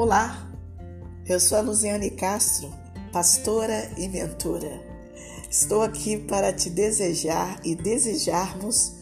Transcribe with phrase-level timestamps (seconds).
[0.00, 0.48] Olá,
[1.28, 2.72] eu sou a Luziane Castro,
[3.12, 4.80] pastora e mentora.
[5.50, 8.92] Estou aqui para te desejar e desejarmos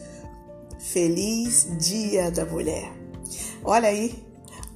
[0.79, 2.91] feliz Dia da Mulher.
[3.63, 4.25] Olha aí,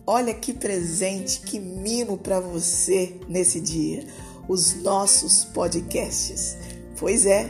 [0.05, 4.05] olha que presente, que mimo para você nesse dia,
[4.47, 6.55] os nossos podcasts.
[6.99, 7.49] Pois é,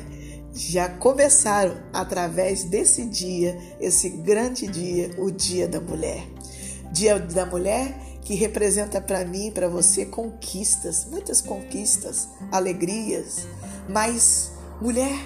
[0.54, 6.26] já começaram através desse dia, esse grande dia, o Dia da Mulher.
[6.94, 13.48] Dia da Mulher que representa para mim e para você conquistas, muitas conquistas, alegrias,
[13.90, 15.18] mas mulher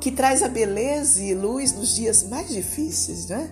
[0.00, 3.50] que traz a beleza e luz nos dias mais difíceis, né?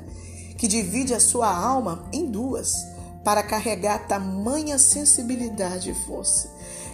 [0.56, 2.86] Que divide a sua alma em duas
[3.24, 6.48] para carregar tamanha sensibilidade e força,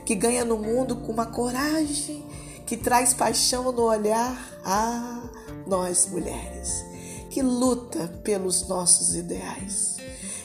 [0.06, 2.24] que ganha no mundo com uma coragem
[2.66, 4.34] que traz paixão no olhar
[4.64, 5.22] a
[5.66, 6.84] nós mulheres,
[7.28, 9.96] que luta pelos nossos ideais,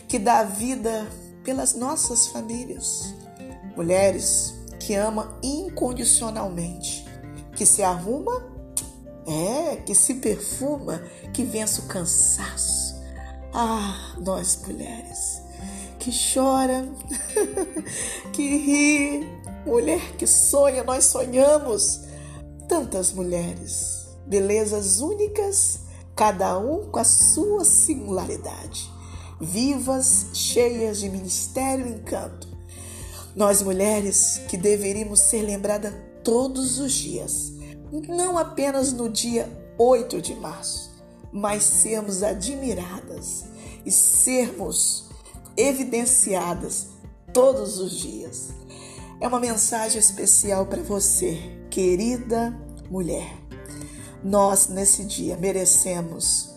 [0.09, 1.07] que dá vida
[1.47, 3.15] pelas nossas famílias.
[3.73, 7.05] Mulheres que ama incondicionalmente,
[7.55, 8.45] que se arruma,
[9.25, 11.01] é, que se perfuma,
[11.33, 12.97] que vence o cansaço.
[13.53, 15.41] Ah, nós mulheres,
[15.99, 16.85] que chora,
[18.33, 19.29] que ri,
[19.65, 22.01] mulher que sonha, nós sonhamos.
[22.67, 25.79] Tantas mulheres, belezas únicas,
[26.13, 28.96] cada um com a sua singularidade
[29.39, 32.47] vivas, cheias de ministério e encanto.
[33.35, 37.53] Nós mulheres que deveríamos ser lembradas todos os dias,
[38.07, 40.91] não apenas no dia 8 de março,
[41.31, 43.45] mas sermos admiradas
[43.85, 45.05] e sermos
[45.55, 46.87] evidenciadas
[47.31, 48.49] todos os dias.
[49.19, 51.37] É uma mensagem especial para você,
[51.69, 52.55] querida
[52.89, 53.37] mulher.
[54.23, 56.53] Nós, nesse dia, merecemos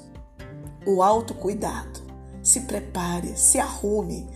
[0.87, 2.00] o autocuidado,
[2.43, 4.29] se prepare, se arrume.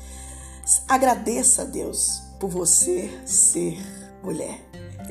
[0.89, 3.79] Agradeça a Deus por você ser
[4.23, 4.61] mulher.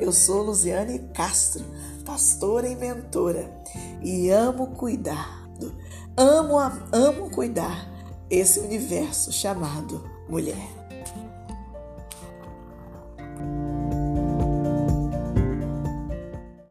[0.00, 1.64] Eu sou Luziane Castro,
[2.04, 3.48] pastora e mentora,
[4.02, 5.48] e amo cuidar,
[6.16, 6.58] amo,
[6.92, 7.88] amo cuidar
[8.28, 10.83] esse universo chamado mulher.